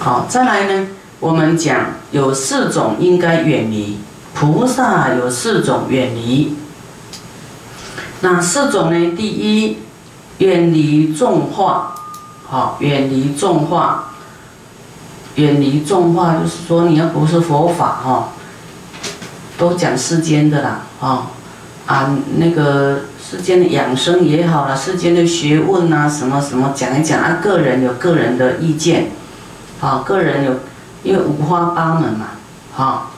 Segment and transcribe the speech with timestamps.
[0.00, 0.86] 好，再来呢，
[1.18, 3.98] 我们讲有四种应该远离，
[4.32, 6.56] 菩萨有四种远离。
[8.20, 9.16] 哪四种呢？
[9.16, 9.78] 第一，
[10.38, 11.96] 远离众化，
[12.46, 14.12] 好，远离众化，
[15.34, 18.28] 远离众化，就是说你要不是佛法哈，
[19.58, 21.26] 都讲世间的啦，啊
[21.86, 29.10] 啊那个世间的养生也好啦，世间的学问啊，什么什么讲一讲啊，个人有个人的意见，
[29.80, 30.52] 啊，个人有，
[31.02, 32.26] 因为五花八门嘛，
[32.76, 33.10] 哈，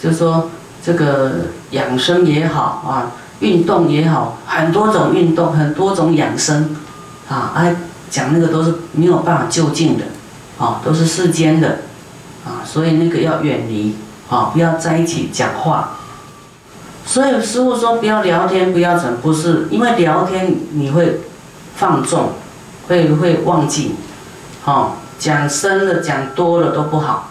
[0.00, 0.50] 就说
[0.82, 1.32] 这个
[1.70, 3.12] 养生也好啊。
[3.40, 6.74] 运动也好，很多种运动，很多种养生，
[7.28, 7.76] 啊，哎，
[8.08, 10.04] 讲那个都是没有办法就近的，
[10.56, 11.80] 啊，都是世间的，
[12.44, 13.96] 啊，所以那个要远离，
[14.30, 15.96] 啊，不要在一起讲话。
[17.04, 21.20] 所以师傅说不要聊天，不要整，不是因为聊天你会
[21.74, 22.30] 放纵，
[22.88, 23.96] 会会忘记，
[24.64, 27.30] 哦，讲深了讲多了都不好，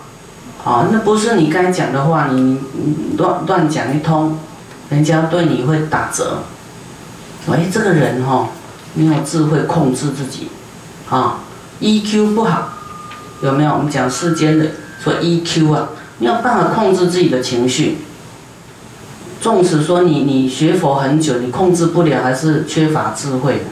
[0.63, 2.59] 哦，那不是你该讲的话，你
[3.17, 4.39] 乱乱讲一通。
[4.89, 6.43] 人家对你会打折，
[7.49, 8.49] 哎，这个人哈
[8.93, 10.49] 没有智慧控制自己，
[11.09, 11.39] 啊
[11.79, 12.73] ，EQ 不好，
[13.41, 13.71] 有没有？
[13.71, 14.67] 我们讲世间的
[14.99, 17.99] 说 EQ 啊，没有办法控制自己的情绪。
[19.41, 23.63] 纵使说你你学佛很久，你控制不了，还是缺乏智慧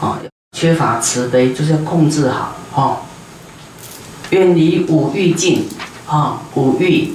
[0.00, 0.18] 的，啊，
[0.58, 3.02] 缺乏慈悲，就是要控制好，哈，
[4.30, 5.68] 远离五欲境，
[6.08, 7.12] 啊，五欲，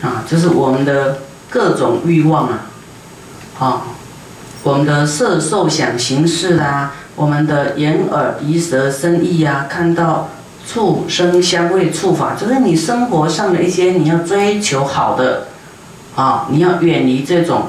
[0.00, 1.18] 啊，就是我们的。
[1.52, 2.60] 各种欲望啊，
[3.54, 3.86] 好，
[4.62, 10.30] 我们的色受想行识啦，我们的眼耳鼻舌身意啊，看到
[10.66, 15.48] 触声香味触法，就是你生活上的一些你要追求好的，
[16.16, 17.66] 啊，你要远离这种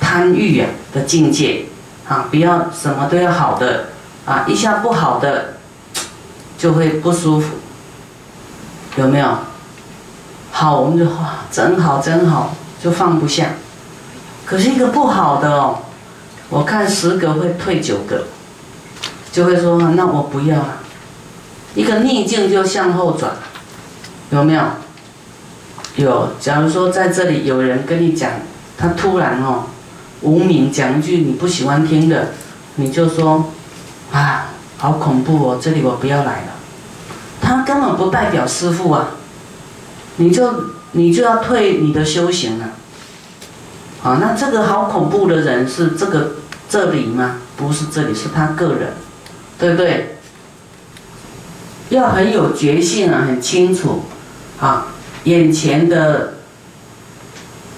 [0.00, 1.64] 贪欲啊的境界，
[2.10, 3.84] 啊，不要什么都要好的，
[4.26, 5.54] 啊，一下不好的
[6.58, 7.54] 就会不舒服，
[8.96, 9.28] 有没有？
[10.50, 13.50] 好，我们就哇，真好真好，就放不下。
[14.44, 15.82] 可是一个不好的哦，
[16.48, 18.24] 我看十个会退九个，
[19.30, 20.78] 就会说那我不要了。
[21.76, 23.30] 一个逆境就向后转，
[24.30, 24.62] 有没有？
[25.94, 26.30] 有。
[26.40, 28.32] 假如说在这里有人跟你讲，
[28.76, 29.66] 他突然哦
[30.22, 32.32] 无名讲一句你不喜欢听的，
[32.76, 33.50] 你就说
[34.12, 36.52] 啊，好恐怖哦，这里我不要来了。
[37.40, 39.10] 他根本不代表师傅啊。
[40.16, 40.52] 你就
[40.92, 42.72] 你就要退你的修行了，
[44.02, 46.32] 啊，那这个好恐怖的人是这个
[46.68, 47.36] 这里吗？
[47.56, 48.92] 不是这里，是他个人，
[49.58, 50.18] 对不对？
[51.88, 54.02] 要很有决心啊，很清楚，
[54.58, 54.88] 啊，
[55.24, 56.34] 眼前的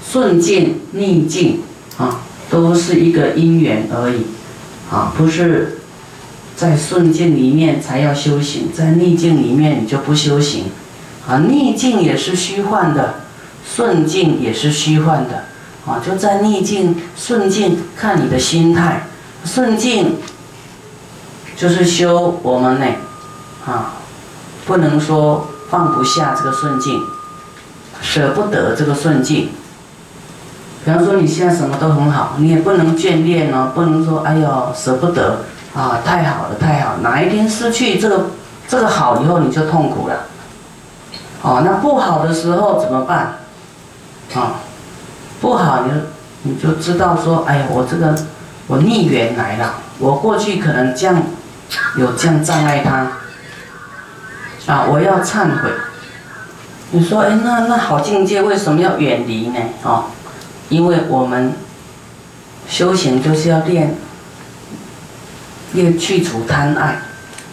[0.05, 1.63] 顺境逆境
[1.97, 2.22] 啊，
[2.53, 4.27] 都是一个因缘而已，
[4.91, 5.79] 啊，不是
[6.55, 10.67] 在顺境里面才要修行，在逆境里面你就不修行。
[11.27, 13.21] 啊，逆境也是虚幻的，
[13.65, 15.45] 顺境也是虚幻的，
[15.87, 19.07] 啊，就在逆境、顺境看你的心态。
[19.47, 20.17] 顺境
[21.57, 22.87] 就是修我们呢，
[23.65, 23.95] 啊，
[24.67, 27.01] 不能说放不下这个顺境，
[28.03, 29.49] 舍不得这个顺境。
[30.85, 35.45] 比方说你现在什么都很好，你也不能眷恋哦，不能说哎呦舍不得
[35.75, 38.27] 啊，太好了太好，哪一天失去这个
[38.67, 40.27] 这个好以后你就痛苦了。
[41.43, 43.39] 哦，那不好的时候怎么办？
[44.35, 44.61] 啊，
[45.41, 45.93] 不好，你
[46.43, 48.17] 你就知道说，哎呀，我这个
[48.67, 51.23] 我逆缘来了，我过去可能这样
[51.97, 55.71] 有这样障碍他，啊，我要忏悔。
[56.91, 59.59] 你说，哎，那那好境界为什么要远离呢？
[59.83, 60.05] 哦，
[60.73, 61.53] 因为我们
[62.67, 63.95] 修行就是要练
[65.75, 67.03] 练去除贪爱，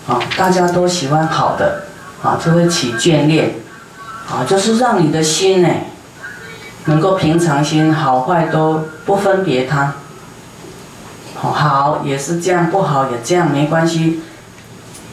[0.07, 1.83] 啊，大家都喜欢好的，
[2.23, 3.55] 啊，就会起眷恋。
[4.31, 5.67] 啊，就是让你的心呢，
[6.85, 9.95] 能够平常心，好坏都不分别它。
[11.35, 14.21] 好也是这样，不好也这样，没关系。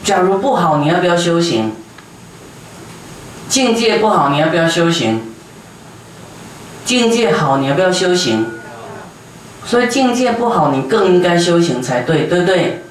[0.03, 1.73] 假如不好，你要不要修行？
[3.49, 5.26] 境界不好，你要不要修行？
[6.87, 8.47] 境界好，你要不要修行？
[9.63, 12.81] 所以境界不好，你更应该修行才对，对不对？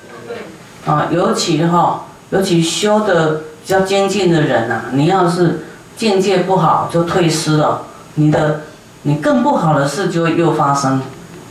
[0.87, 5.65] 啊，尤其哈，尤其修的比较精进的人呐，你要是。
[5.97, 7.81] 境界不好就退失了，
[8.17, 8.65] 你的
[9.05, 11.01] 你更不好的事就会又发生，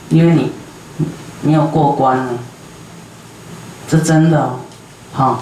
[0.09, 0.51] 因为你
[1.41, 2.27] 没有过关了。
[3.89, 4.51] 这真的，
[5.12, 5.39] 哈，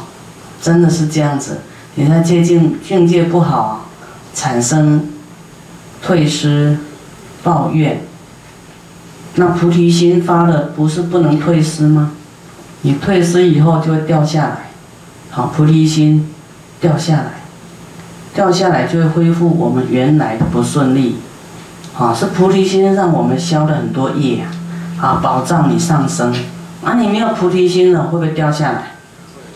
[0.61, 1.57] 真的是这样子。
[1.95, 3.89] 你在接近境界不好，
[4.33, 5.06] 产生
[6.01, 6.77] 退失、
[7.44, 8.01] 抱怨，
[9.36, 12.12] 那菩提心发了不是不能退失吗？
[12.84, 14.69] 你退失以后就会掉下来，
[15.30, 16.34] 好，菩提心
[16.80, 17.31] 掉下来，
[18.34, 21.18] 掉下来就会恢复我们原来的不顺利。
[21.98, 24.44] 啊，是菩提心让我们消了很多业
[25.00, 26.34] 啊，保障你上升。
[26.84, 28.94] 啊，你没有菩提心了，会不会掉下来？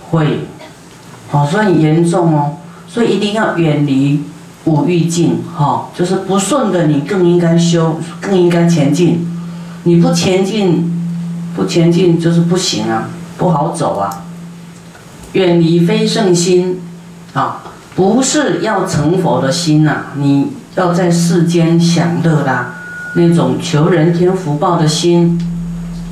[0.10, 0.48] 会。
[1.32, 2.58] 哦，所以严重哦，
[2.88, 4.24] 所以一定要远离
[4.68, 5.40] 五欲境。
[5.56, 9.28] 哈，就是不顺的，你更应该修，更应该前进。
[9.84, 10.92] 你不前进，
[11.56, 14.26] 不前进就是不行啊，不好走啊。
[15.34, 16.80] 远离非圣心，
[17.34, 17.64] 啊，
[17.96, 20.48] 不是要成佛的心呐，你。
[20.78, 22.76] 要在世间享乐啦，
[23.16, 25.36] 那种求人天福报的心，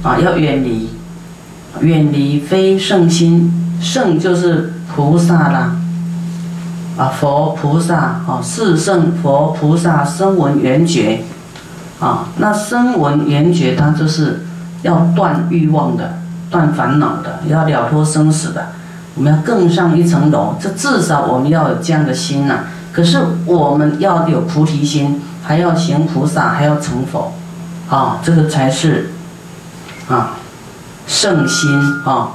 [0.01, 0.89] 啊，要远离，
[1.81, 5.75] 远离非圣心，圣就是菩萨啦，
[6.97, 11.24] 啊，佛菩萨啊，四圣佛菩萨声闻缘觉，
[12.00, 14.45] 啊，那声闻缘觉它就是
[14.81, 16.19] 要断欲望的，
[16.50, 18.68] 断烦恼的，要了脱生死的，
[19.15, 22.59] 我们要更上一层楼，这至少我们要有这样的心呐。
[22.94, 27.33] 可是我们要有菩提心，还要行菩萨，还要成佛，
[27.89, 29.12] 啊，这个才是
[30.07, 30.38] 啊
[31.06, 31.69] 圣心
[32.06, 32.31] 啊，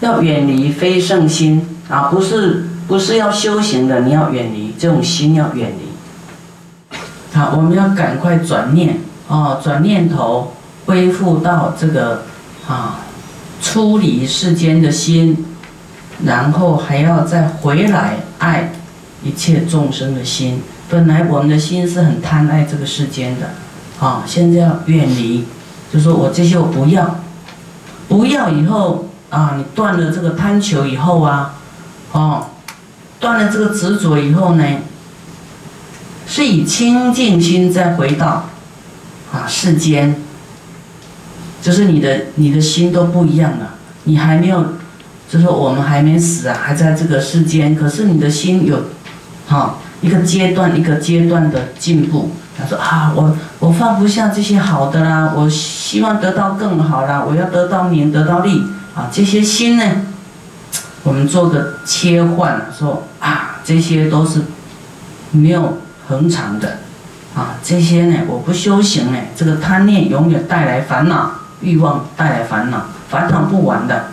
[0.00, 6.98] 要远离非圣心啊，不是不是要修行的，你要远离这种心，要远离。
[7.32, 8.98] 好，我们要赶快转念
[9.30, 10.52] 啊，转念头，
[10.84, 12.24] 恢复到这个
[12.68, 12.98] 啊
[13.62, 15.42] 出离世间的心，
[16.26, 18.70] 然后还要再回来爱。
[19.24, 20.60] 一切众生的心，
[20.90, 23.52] 本来我们的心是很贪爱这个世间的，
[24.06, 25.46] 啊，现在要远离，
[25.90, 27.20] 就说我这些我不要，
[28.06, 31.54] 不要以后啊，你断了这个贪求以后啊，
[32.12, 32.46] 哦，
[33.22, 34.64] 断了这个执着以后呢，
[36.26, 38.50] 是以清净心再回到
[39.32, 40.16] 啊世间，
[41.62, 44.74] 就是你的你的心都不一样了，你还没有，
[45.30, 48.82] 就是我们还没死啊，还在这个世间，可是你的心有。
[49.46, 52.32] 好，一个阶段一个阶段的进步。
[52.58, 58.62] 他说啊，我我放不下这些好的啦，我希望得到更好啦，我要得到名，得到利
[58.94, 59.84] 啊，这些心呢，
[61.02, 63.08] 我们做个切换，说，
[63.64, 64.42] 这些都是
[65.30, 66.78] 没有恒常的
[67.34, 74.06] 啊，这些呢，我不修行呢，这个贪念永远带来烦恼，欲望带来烦恼，烦恼不完的。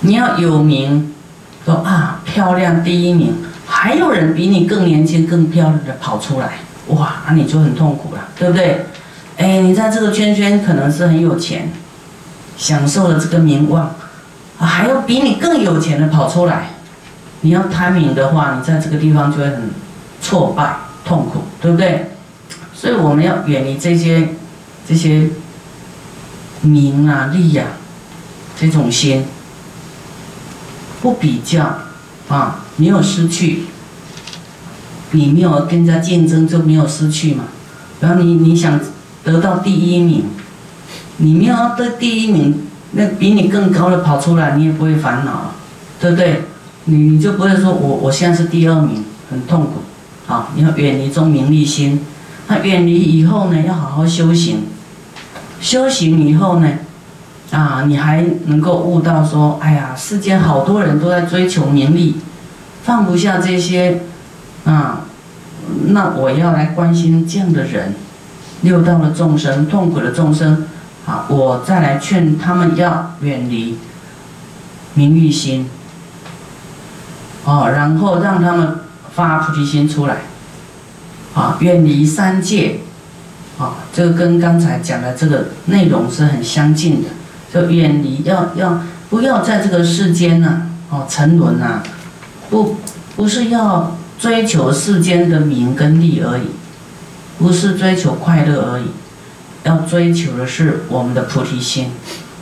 [0.00, 1.14] 你要有名，
[1.64, 3.34] 说啊，漂亮第一名。
[3.68, 6.58] 还有人比你更年轻、更漂亮的跑出来，
[6.88, 8.86] 哇，那你就很痛苦了，对不对？
[9.36, 11.70] 哎，你在这个圈圈可能是很有钱，
[12.56, 13.82] 享受了这个名望，
[14.58, 16.70] 啊，还有比你更有钱的跑出来，
[17.46, 19.70] 你要贪名的话，你在这个地方就会很
[20.20, 22.10] 挫败、痛苦，对不对？
[22.74, 24.30] 所以我们要远离这些、
[24.84, 25.28] 这些
[26.62, 27.66] 名啊、利呀
[28.58, 29.24] 这种心，
[31.00, 31.78] 不比较。
[32.28, 33.66] 啊，没有失去，
[35.12, 37.44] 你没有跟人家竞争就没有失去嘛。
[38.00, 38.80] 然后你你想
[39.22, 40.24] 得到第一名，
[41.18, 45.52] 你没有得第一名，那比你更高的跑出来，你也不会烦恼，
[46.00, 46.42] 对不对？
[46.86, 49.82] 你你就不会说我我现在是第二名，很痛苦。
[50.26, 52.00] 好，你要远离中名利心，
[52.48, 54.64] 那远离以后呢，要好好修行，
[55.60, 56.68] 修行以后呢。
[57.52, 62.16] 啊，你还能够悟到说，哎呀，世间好多人都在追求名利，
[62.82, 64.00] 放不下这些，
[64.64, 65.02] 啊，
[65.90, 67.94] 那我要来关心这样的人，
[68.62, 70.66] 六道的众生，痛苦的众生，
[71.06, 73.78] 啊，我再来劝他们要远离
[74.94, 75.70] 名利心，
[77.46, 78.80] 哦，然后让他们
[79.14, 80.18] 发菩提心出来，
[81.34, 82.80] 啊，远离三界，
[83.58, 87.08] 啊，这个跟刚才讲的这个内容是很相近的。
[87.54, 90.68] 就远离，要要不要在这个世间呢？
[90.90, 91.80] 哦，沉沦呐，
[92.50, 92.76] 不
[93.14, 96.48] 不是要追求世间的名跟利而已，
[97.38, 98.86] 不是追求快乐而已，
[99.62, 101.92] 要追求的是我们的菩提心，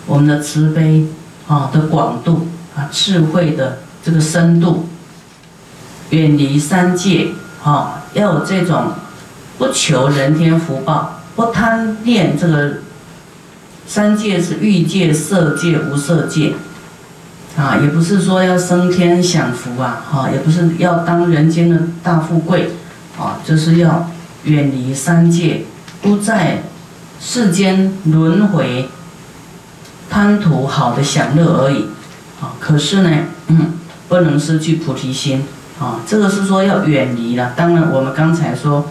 [0.07, 1.07] 我们的慈悲
[1.47, 4.89] 啊的广度啊智慧的这个深度，
[6.15, 7.29] 远离三界
[7.63, 8.93] 啊，要有这种
[9.59, 12.75] 不求人天福报，不贪恋这个。
[13.87, 16.55] 三界是欲界、色界、无色界，
[17.55, 22.71] 啊，也不是说要升天享福啊，哈，也不是要当人间的大富贵，
[23.19, 24.09] 啊，就是要
[24.45, 25.65] 远离三界，
[26.01, 26.63] 不在
[27.21, 28.89] 世间轮回，
[30.09, 31.89] 贪图好的享乐而已，
[32.41, 33.11] 啊，可是呢，
[33.49, 33.75] 嗯，
[34.09, 35.45] 不能失去菩提心，
[35.85, 37.53] 啊，这个是说要远离了。
[37.55, 38.87] 当然，我们刚才说。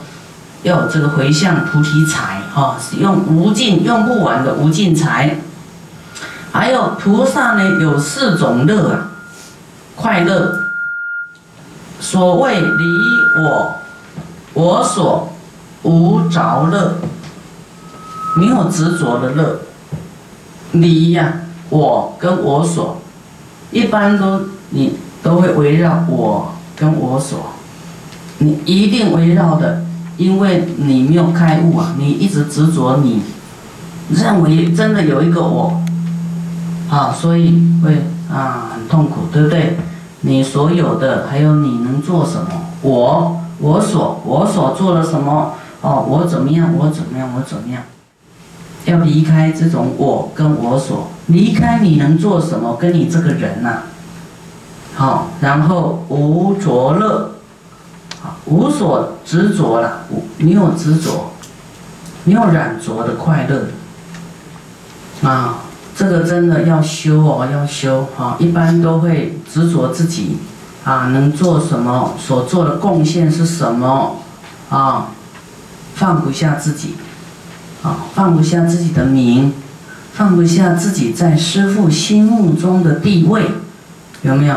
[0.64, 5.36] 要有这个回向菩提财，哈，用无尽用不完的无尽财。
[6.54, 9.12] 还有菩萨呢，有四种乐啊，
[9.98, 10.70] 快乐
[12.00, 12.86] 所谓离
[13.44, 13.76] 我，
[14.54, 15.34] 我所
[15.82, 16.96] 无着乐，
[18.38, 19.60] 没有执着的乐。
[20.72, 23.02] 离呀，我跟我所，
[23.70, 27.40] 一般都你都会围绕我跟我所，
[28.40, 29.84] 你一定围绕的，
[30.18, 33.22] 因为你没有开悟啊，你一直执着你，
[34.10, 35.82] 认为真的有一个我，
[36.90, 39.78] 啊，所以会啊很痛苦，对不对？
[40.22, 42.50] 你所有的，还有你能做什么？
[42.82, 45.54] 我，我所，我所做了什么？
[45.82, 46.74] 哦，我怎么样？
[46.78, 47.30] 我怎么样？
[47.36, 47.84] 我怎么样？
[48.86, 52.76] 要离开这种我跟我所，离开你能做什么？
[52.78, 53.84] 跟你这个人呐，
[54.96, 57.32] 好，然后无着乐，
[58.24, 61.32] 啊，无所执着了，无你有执着，
[62.26, 63.68] 你有染着的快乐，
[65.28, 65.60] 啊。
[65.96, 68.36] 这个真的要修哦，要修哈！
[68.40, 70.40] 一般都会执着自己，
[70.84, 74.16] 啊，能做什么，所做的贡献是什么，
[74.72, 75.10] 啊，
[75.94, 76.96] 放不下自己，
[77.84, 79.54] 啊，放不下自己的名，
[80.14, 83.52] 放不下自己在师父心目中的地位，
[84.24, 84.56] 有没有？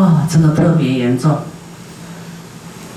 [0.00, 1.38] 啊，这个特别严重。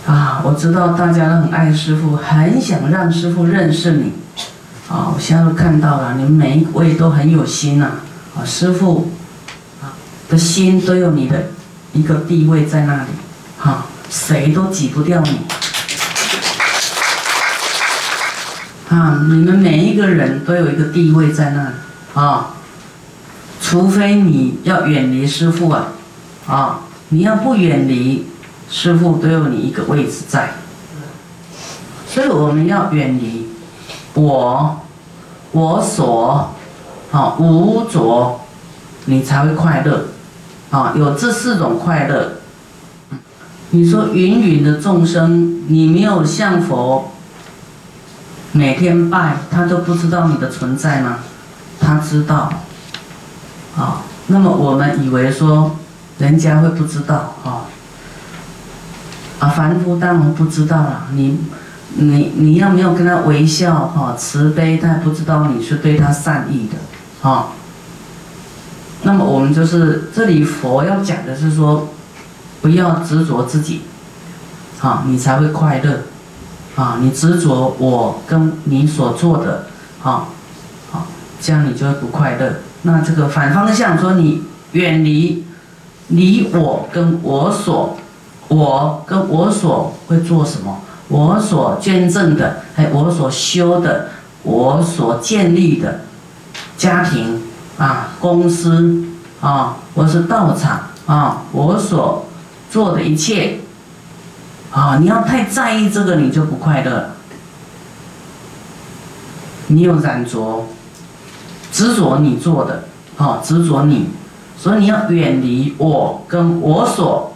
[0.08, 4.14] 啊，我知道大家都很爱师傅，很想让师傅认识你。
[4.90, 7.92] 啊，我现在都看到了，你们每一位都很有心呐！
[8.36, 9.12] 啊，师傅，
[9.82, 9.94] 啊
[10.30, 11.48] 的心都有你的
[11.94, 13.10] 一个地位在那里，
[13.60, 15.42] 哈，谁都挤不掉你。
[18.90, 21.76] 啊，你们每一个人都有一个地位在那里，
[22.14, 22.54] 啊，
[23.62, 25.88] 除非你要远离师傅啊，
[26.48, 28.28] 啊，你要不远离
[28.70, 30.52] 师傅，都有你一个位置在。
[32.08, 33.48] 所以我们要远离。
[34.14, 34.82] 我，
[35.52, 36.52] 我所，
[37.12, 38.40] 啊无着，
[39.06, 40.08] 你才会快乐，
[40.72, 42.34] 啊有这四种快乐。
[43.70, 47.12] 你说芸芸的众生，你没有向佛
[48.54, 51.20] 每天拜，他都不知道你的存在吗？
[51.80, 52.52] 他知道，
[53.78, 55.76] 啊，那么我们以为说
[56.20, 57.66] 人家会不知道，啊，
[59.40, 61.40] 啊凡夫当然不知道了，你。
[62.00, 66.76] 你你要没有跟他微笑哈，慈悲，他不知道你是对他善意的，
[67.22, 67.48] 哈。
[69.02, 71.90] 那么我们就是这里佛要讲的是说，
[72.62, 73.82] 不要执着自己，
[74.80, 76.02] 啊，你才会快乐，
[76.76, 79.68] 啊，你执着我跟你所做的，
[80.04, 80.28] 啊，
[80.92, 81.08] 好，
[81.42, 82.58] 这样你就会不快乐。
[82.84, 84.44] 那这个反方向说，你
[84.74, 85.47] 远离，
[86.08, 87.98] 你我跟我所，
[88.48, 90.82] 我跟我所会做什么？
[91.10, 94.10] 我所捐赠的，还有我所修的，
[94.44, 96.02] 我所建立的
[96.78, 97.42] 家庭
[97.78, 99.06] 啊，公司
[99.40, 102.26] 啊，我是道场啊，我所
[102.70, 103.60] 做的一切
[104.72, 107.12] 啊，你要太在意这个，你就不快乐。
[109.68, 110.66] 你有染着，
[111.72, 112.84] 执着你做的，
[113.18, 114.10] 啊，执着你，
[114.58, 117.34] 所以你要远离我跟我所，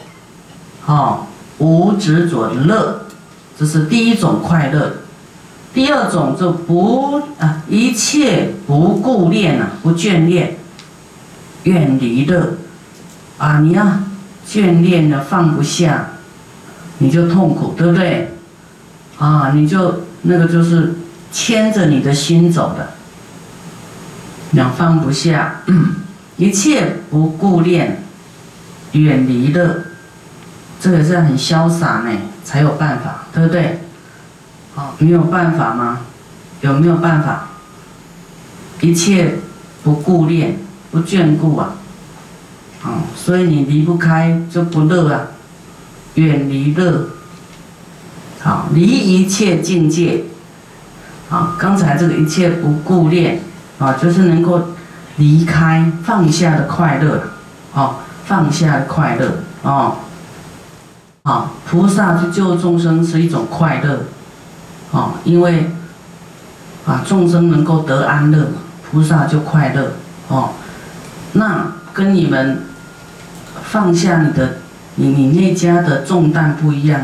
[0.86, 1.28] 啊，
[1.60, 3.02] 无执着的乐。
[3.58, 4.94] 这是第一种快乐，
[5.72, 10.58] 第二种就不啊，一切不顾恋啊，不眷恋，
[11.64, 12.54] 远离的
[13.38, 13.86] 啊，你要
[14.48, 16.14] 眷恋的放不下，
[16.98, 18.34] 你就痛苦，对不对？
[19.20, 20.96] 啊，你就那个就是
[21.32, 22.94] 牵着你的心走的，
[24.52, 25.62] 两放不下，
[26.38, 28.04] 一切不顾恋，
[28.94, 29.86] 远离的，
[30.80, 32.12] 这个是很潇洒呢。
[32.44, 33.82] 才有办法，对不对？
[34.74, 36.02] 好，没有办法吗？
[36.62, 37.50] 有没有办法？
[38.82, 39.36] 一切
[39.84, 40.58] 不顾恋，
[40.90, 41.76] 不眷顾啊！
[42.84, 45.28] 啊，所以你离不开就不乐啊，
[46.16, 47.10] 远离乐。
[48.40, 50.24] 好，离一切境界。
[51.30, 53.40] 啊，刚才这个一切不顾恋
[53.78, 54.70] 啊，就是能够
[55.18, 57.24] 离开放下的快乐，
[57.74, 59.96] 哦，放下的快乐啊。
[61.24, 64.06] 啊，菩萨去救众生是一种快乐，
[64.92, 65.70] 啊，因为
[66.84, 68.48] 啊众生能够得安乐，
[68.90, 69.92] 菩萨就快乐，
[70.30, 70.54] 哦，
[71.34, 72.64] 那跟你们
[73.64, 74.58] 放下你的
[74.96, 77.02] 你你那家的重担不一样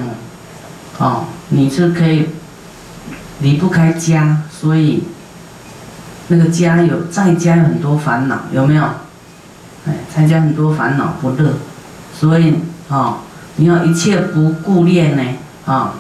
[0.98, 2.30] 哦，哦，你是可以
[3.42, 5.04] 离不开家，所以
[6.28, 8.84] 那个家有在家有很多烦恼，有没有？
[9.88, 11.54] 哎，在家很多烦恼不乐，
[12.14, 12.56] 所以
[12.90, 13.20] 啊。
[13.60, 15.24] 你要一切不顾恋呢，
[15.66, 15.96] 啊，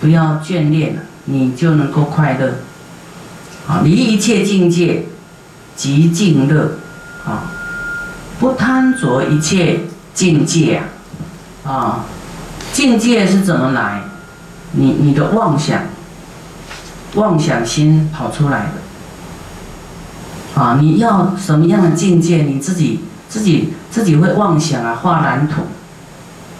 [0.00, 2.60] 不要眷恋你就能够快乐，
[3.66, 5.06] 啊，离一切境界，
[5.74, 6.74] 即静乐，
[7.26, 7.50] 啊，
[8.38, 9.80] 不贪着一切
[10.14, 10.82] 境界
[11.64, 12.04] 啊，啊，
[12.72, 14.02] 境界是怎么来？
[14.70, 15.82] 你你的妄想，
[17.16, 18.79] 妄想心跑出来的。
[20.60, 22.42] 啊，你要什么样的境界？
[22.42, 23.00] 你自己
[23.30, 25.62] 自己自己会妄想啊，画蓝图。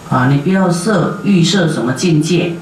[0.09, 2.53] 啊，你不要设预设什么境界。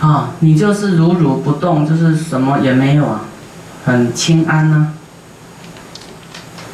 [0.00, 3.20] 啊，你就是如如不动，就是什么也没有啊，
[3.84, 4.94] 很清安呢，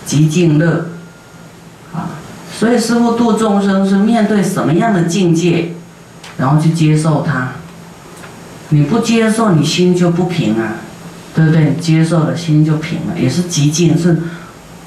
[0.06, 0.90] 极静乐。
[1.92, 2.10] 啊，
[2.56, 5.72] 所以师傅度众生是面对什么样的境界？
[6.36, 7.48] 然后去接受它，
[8.68, 10.74] 你不接受，你心就不平啊，
[11.34, 11.74] 对不对？
[11.80, 14.22] 接受了，心就平了，也是极静，是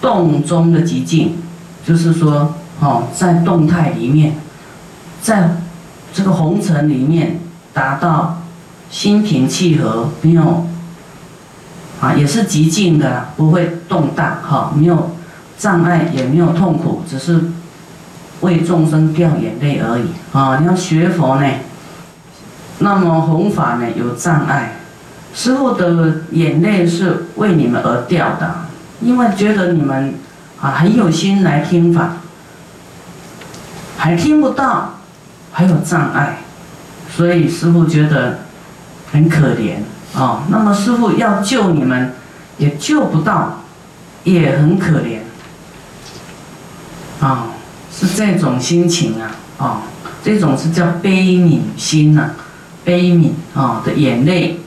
[0.02, 1.36] 动中的极静，
[1.86, 4.36] 就是说，哦，在动态里面，
[5.22, 5.58] 在
[6.14, 7.40] 这个红尘里面
[7.74, 8.42] 达到
[8.90, 10.66] 心平气和，没有
[12.00, 15.12] 啊，也是极静的，不会动荡，哈，没有
[15.58, 17.44] 障碍，也没有痛苦，只是。
[18.42, 20.60] 为众生掉眼泪而已啊！
[20.60, 21.48] 你要学佛呢，
[22.78, 24.77] 那么弘法呢有障碍，
[25.38, 28.66] 师傅的眼泪是为你们而掉的，
[29.02, 30.16] 因为觉得你们
[30.60, 32.14] 啊很有心来听法，
[34.00, 34.96] 还听不到，
[35.52, 36.40] 还有障碍，
[37.16, 38.40] 所以师傅觉得
[39.12, 39.76] 很可怜
[40.20, 40.42] 啊。
[40.50, 42.16] 那么师傅要救你们，
[42.58, 43.62] 也救不到，
[44.24, 45.20] 也很可怜
[47.20, 47.50] 啊。
[47.92, 49.78] 是这种心情啊，哦，
[50.24, 52.32] 这种是叫悲悯心呐，
[52.84, 54.60] 悲悯啊的眼泪，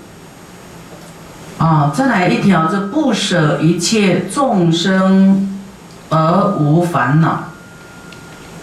[1.61, 5.61] 啊，再来一条，这不舍一切众生
[6.09, 7.50] 而无烦恼，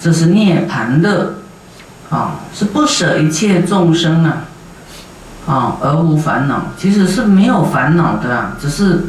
[0.01, 1.35] 这是涅槃乐，
[2.09, 4.43] 啊，是不舍一切众生啊，
[5.45, 9.05] 啊而无烦恼，其实是没有烦恼的啊，只是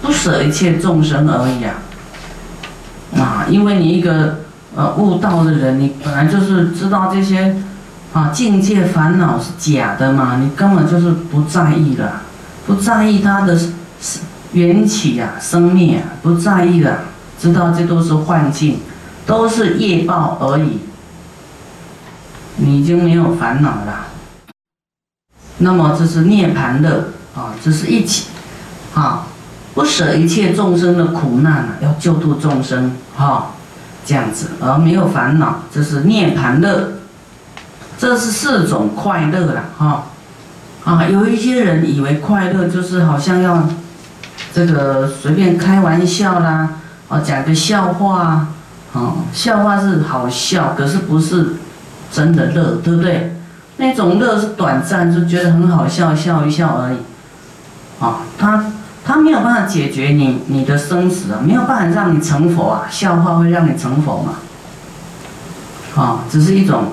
[0.00, 1.74] 不舍一切众生而已啊，
[3.18, 4.40] 啊，因为你一个。
[4.78, 7.56] 呃，悟道的人，你本来就是知道这些，
[8.12, 12.20] 啊，境界烦恼是假的嘛，你根本就是不在意了，
[12.66, 13.58] 不在意它的
[14.52, 17.04] 缘起呀、生灭啊，不在意了，
[17.38, 18.80] 知道这都是幻境，
[19.24, 20.80] 都是业报而已，
[22.56, 24.06] 你已经没有烦恼了。
[25.58, 28.26] 那么这是涅盘的啊，这是一起，
[28.94, 29.26] 啊，
[29.74, 33.52] 不舍一切众生的苦难啊，要救度众生，哈。
[34.08, 36.92] 这样子，而没有烦恼，这是涅盘乐，
[37.98, 40.06] 这是四种快乐了哈。
[40.86, 43.68] 啊有一些人以为快乐就是好像要
[44.54, 46.70] 这个随便开玩笑啦，
[47.08, 48.46] 哦，讲个笑话，
[48.94, 51.56] 哦，笑话是好笑，可是不是
[52.10, 53.36] 真的乐，对不对？
[53.76, 56.96] 那种乐是短暂，就觉得很好笑，笑一笑而已。
[58.02, 58.64] 啊，他。
[59.08, 64.32] 他没有办法解决你你的生死啊，没有办法让你成佛啊，笑话会让你成佛嘛？
[65.94, 66.86] 啊，只是一种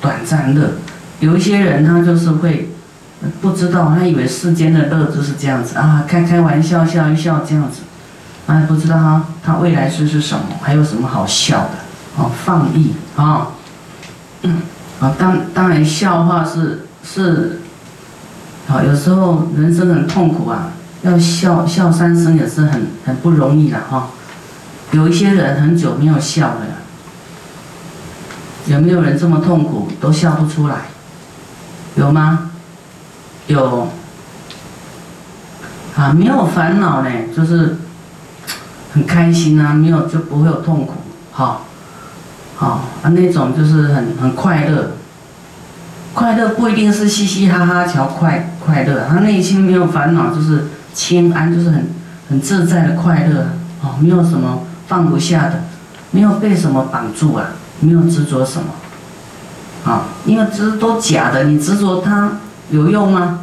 [0.00, 0.74] 短暂乐。
[1.18, 2.69] 有一些人他就是会
[3.40, 7.82] 不知道，他以为世间的乐就是这样子啊，开开玩笑笑一笑这样子，
[8.46, 11.70] 啊，不知道他他未来是是什么，还有什么好笑的？
[12.16, 13.48] 哦，放逸啊，
[15.00, 17.60] 啊，当当然笑话是是，
[18.68, 20.72] 啊，有时候人生很痛苦啊。
[21.02, 24.08] 要笑笑三声也是很很不容易的哈，
[24.90, 26.60] 有一些人很久没有笑了，
[28.66, 30.76] 有没有人这么痛苦都笑不出来？
[31.94, 32.49] 有吗？
[33.50, 33.88] 有。
[35.96, 37.76] 啊，没有烦恼呢，就是
[38.94, 40.94] 很开心啊，没有就不会有痛苦，
[41.32, 41.66] 好，
[42.56, 42.66] 好
[43.02, 44.92] 啊那种就是很很快乐，
[46.14, 50.68] 快乐不一定是嘻嘻哈哈才快快乐，他内心没有烦恼就是。
[50.92, 51.88] 清安就是很
[52.28, 55.62] 很自在的快乐哦，没有什么放不下的，
[56.10, 58.70] 没有被什么绑住啊，没有执着什么，
[59.84, 62.32] 啊，因为这都假的，你执着它
[62.70, 63.40] 有用吗？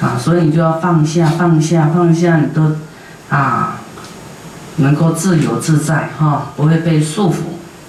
[0.00, 2.76] 啊，所以你就要放下，放下，放下，你都
[3.28, 3.78] 啊，
[4.76, 7.36] 能够自由自在哈，不会被束缚。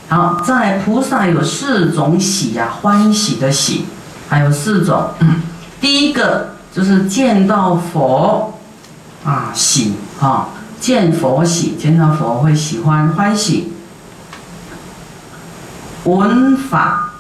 [0.10, 3.86] 好，在菩萨有四种喜呀，欢喜的喜，
[4.30, 5.12] 还有四种，
[5.80, 6.56] 第一个。
[6.70, 8.60] 就是见到佛，
[9.26, 10.50] 啊喜啊，
[10.80, 13.74] 见佛喜，见到佛会喜欢欢喜。
[16.04, 17.14] 闻法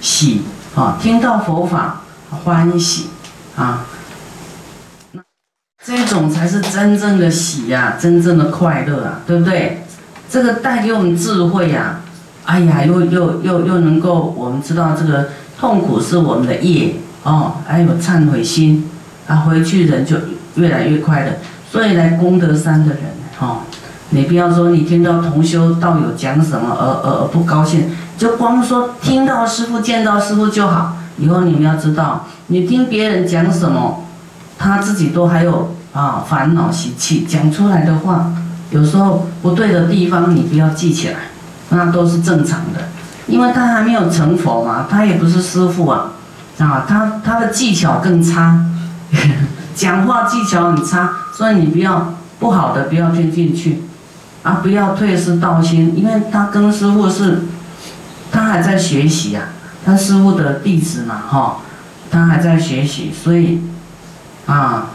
[0.00, 0.42] 喜
[0.76, 2.02] 啊，听到佛法
[2.44, 3.08] 欢喜
[3.56, 3.86] 啊，
[5.84, 9.84] 这种才是真正的喜呀，真正的快乐啊，对不对？
[10.28, 12.00] 这个带给我们智慧呀，
[12.44, 16.96] 哎呀，又又又又能够我们知道这个痛苦是我们的业。
[17.22, 18.88] 哦，还有忏悔心，
[19.26, 20.16] 啊，回去人就
[20.54, 21.32] 越来越快乐。
[21.72, 23.02] 所以来功德山的人，
[23.36, 23.64] 哈，
[24.16, 30.96] 你不要说你听到同修道友讲什么而而而不高兴，就光说听到师傅见到师傅就好。
[31.18, 34.04] 以后你们要知道，你听别人讲什么，
[34.58, 38.32] 他自己都还有啊烦恼习气，讲出来的话，
[38.70, 41.16] 有时候不对的地方你不要记起来，
[41.68, 42.88] 那都是正常的，
[43.26, 46.12] 因为他还没有成佛嘛，他也不是师傅啊，
[46.58, 48.64] 啊他他的技巧更差，
[49.76, 53.82] 讲话技巧很差，所以你不要不好的不要听进去，
[54.46, 57.40] 啊不要退失道心，因为他跟师傅是，
[58.30, 59.48] 他还在学习呀。
[59.84, 61.58] 他师傅的弟子嘛，哈，
[62.10, 63.60] 他还在学习，所以，
[64.46, 64.90] 啊，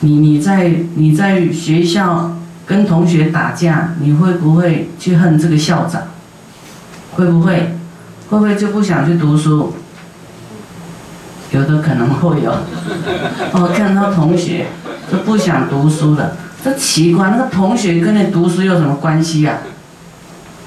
[0.00, 2.36] 你你在你在学校
[2.66, 6.02] 跟同学打架，你会不会去恨这个校长？
[7.12, 7.76] 会不会？
[8.30, 9.74] 会不会就不想去读书？
[11.50, 12.52] 有的可能会有。
[13.52, 14.66] 我 看到同学
[15.10, 16.32] 就不想读书了，
[16.64, 19.58] 这奇怪，那个同学跟你读书有什么关系呀？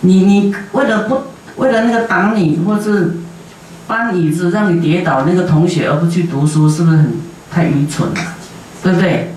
[0.02, 1.24] 你你为了不
[1.56, 3.18] 为了那个挡你，或是？
[3.88, 7.14] 搬椅子让你跌倒那个同学，而不去读书，是不是很
[7.50, 8.16] 太愚蠢了？
[8.84, 9.34] 对不对？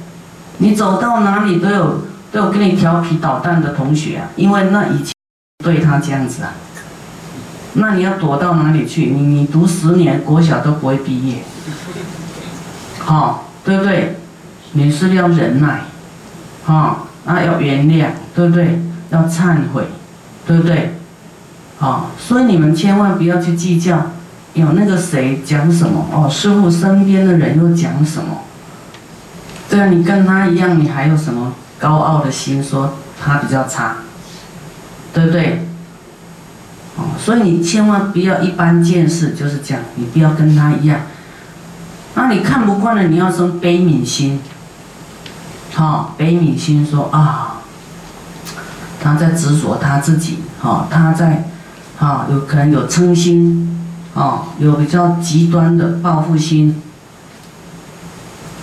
[0.58, 5.12] 你走到哪里都有都有跟你调皮捣蛋的同学啊，因为那以前
[5.64, 6.52] 对他这样子啊，
[7.74, 9.06] 那你要躲到哪里去？
[9.06, 11.44] 你你读十年国小都不会毕业，
[12.98, 14.16] 好，对不对？
[14.72, 15.84] 你是要忍耐，
[16.72, 18.80] 啊，那要原谅，对不对？
[19.10, 19.84] 要忏悔，
[20.46, 20.94] 对不对？
[21.78, 24.12] 好，所以你们千万不要去计较。
[24.54, 26.28] 有那个谁讲什么哦？
[26.28, 28.42] 师傅身边的人又讲什么？
[29.68, 33.98] 对啊，你跟他一样，你还有什么高傲的心说他比较差？
[35.14, 35.66] 对不对？
[36.96, 41.02] 哦，所以你千万不要一般见识，就是这样，你不要跟他一样。
[42.14, 44.40] 那你看不惯了，你要生悲悯心。
[45.74, 47.60] 好，悲悯心说啊，
[49.02, 51.44] 他在执着他自己，哈，他在，
[51.98, 53.76] 啊，有可能有嗔心。
[54.12, 56.82] 哦，有比较极端的报复心。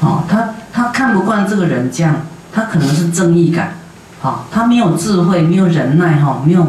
[0.01, 2.17] 哦，他他看不惯这个人这样，
[2.51, 3.75] 他可能是正义感，
[4.19, 6.67] 好，他没有智慧，没有忍耐，哈，没有，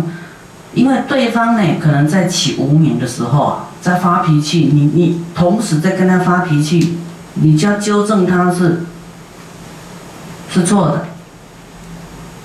[0.75, 6.99] 因为对方呢，可能在起无名的时候啊，在发脾气，你你同时在跟他发脾气，
[7.35, 8.85] 你就要纠正他是
[10.51, 11.07] 是错的，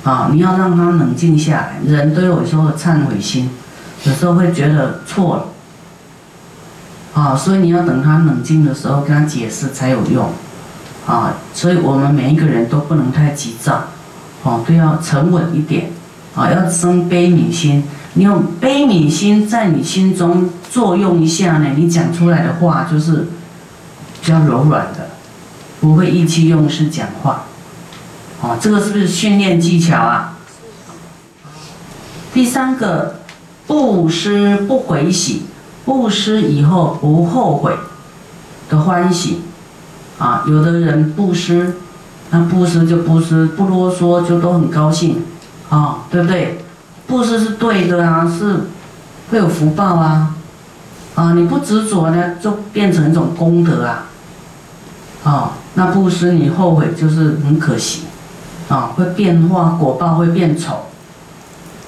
[0.03, 3.49] 啊，你要让他冷静下来，人都有时候忏悔心，
[4.03, 5.45] 有时候会觉得错了。
[7.13, 10.29] 啊，所以你要等他冷静的时候跟他解释才有用，
[11.05, 13.83] 啊，所以我们每一个人都不能太急躁，
[14.41, 15.91] 哦，都要沉稳一点，
[16.35, 17.83] 啊，要生悲悯心。
[18.15, 23.27] 你用悲悯心在你心中作用一下呢，你讲出来的话就是
[24.21, 25.09] 比较柔软的，
[25.79, 27.43] 不会意气用事讲话，
[28.43, 30.38] 哦，这个是不是训练技巧啊？
[32.34, 33.15] 第三个，
[33.65, 35.43] 布施不回喜。
[35.86, 37.73] 布施以后不后悔
[38.69, 39.41] 的欢喜，
[40.17, 41.75] 啊，有的人布施，
[42.32, 45.23] 那布施就布施，不啰嗦就都很高兴，
[45.69, 46.63] 啊，对不对？
[47.06, 48.62] 布施是对的啊，是
[49.29, 50.34] 会有福报啊，
[51.15, 54.06] 啊，你不执着呢，就变成一种功德啊，
[55.25, 58.03] 啊，那布施你后悔就是很可惜，
[58.69, 60.88] 啊，会变化果报会变丑，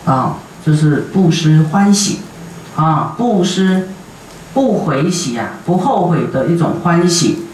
[0.06, 2.20] 啊，就是布施欢喜。
[2.76, 3.88] 啊，布施
[4.54, 7.46] 不悔喜啊，不后悔的一种欢喜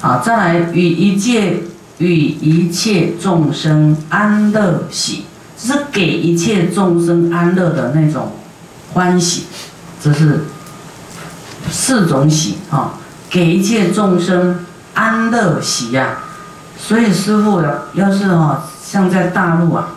[0.00, 0.18] 啊！
[0.18, 1.62] 再来与一切
[1.98, 8.32] 与一切众生安乐喜，这是给一切众生安乐的那种
[8.94, 9.44] 欢喜，
[10.02, 10.46] 这是
[11.70, 12.94] 四种喜啊！
[13.30, 16.18] 给一切众生安乐喜呀！
[16.86, 19.88] 所以师傅要要是哈，像在大陆啊。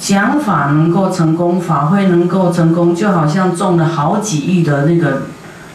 [0.00, 5.22] 讲法能够成功，法会能够成功，就好像中了好几亿的那个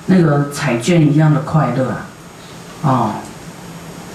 [0.05, 1.97] 那个彩券一样的快乐啊！
[2.83, 3.11] 哦，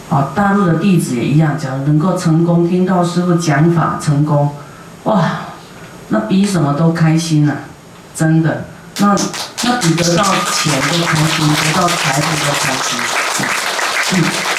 [0.08, 4.56] 哦，大陆的弟子也一样，假如能够成功，听到师傅讲法成功，
[5.04, 5.22] 哇，
[6.08, 7.54] 那比什么都开心啊！
[8.14, 8.64] 真的，
[9.00, 9.14] 那
[9.64, 12.98] 那比得到钱都开心，得到财富都开心，
[14.14, 14.57] 嗯。